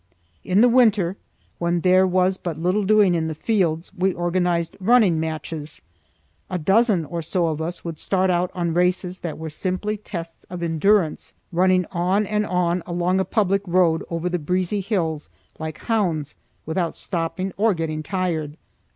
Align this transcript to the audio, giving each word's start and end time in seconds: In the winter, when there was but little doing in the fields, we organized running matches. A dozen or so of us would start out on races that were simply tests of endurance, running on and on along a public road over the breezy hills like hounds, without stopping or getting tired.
In 0.43 0.61
the 0.61 0.67
winter, 0.67 1.15
when 1.59 1.81
there 1.81 2.07
was 2.07 2.39
but 2.39 2.57
little 2.57 2.83
doing 2.83 3.13
in 3.13 3.27
the 3.27 3.35
fields, 3.35 3.91
we 3.95 4.13
organized 4.15 4.75
running 4.79 5.19
matches. 5.19 5.83
A 6.49 6.57
dozen 6.57 7.05
or 7.05 7.21
so 7.21 7.49
of 7.49 7.61
us 7.61 7.85
would 7.85 7.99
start 7.99 8.31
out 8.31 8.49
on 8.55 8.73
races 8.73 9.19
that 9.19 9.37
were 9.37 9.47
simply 9.51 9.97
tests 9.97 10.43
of 10.45 10.63
endurance, 10.63 11.33
running 11.51 11.85
on 11.91 12.25
and 12.25 12.47
on 12.47 12.81
along 12.87 13.19
a 13.19 13.23
public 13.25 13.61
road 13.67 14.03
over 14.09 14.27
the 14.27 14.39
breezy 14.39 14.81
hills 14.81 15.29
like 15.59 15.77
hounds, 15.77 16.33
without 16.65 16.97
stopping 16.97 17.53
or 17.55 17.75
getting 17.75 18.01
tired. 18.01 18.57